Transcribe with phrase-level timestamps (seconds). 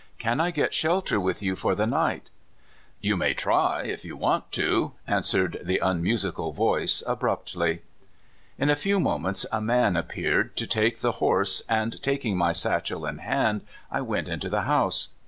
[0.17, 2.31] Can I get shelter with you for the night?
[3.01, 7.83] ""You may try it if you want to," answered the unmusical voice abruptly.
[8.57, 13.05] In a few moments a man appeared to take the horse, and, taking my satchel
[13.05, 13.61] in hand,
[13.91, 15.09] I went into the house.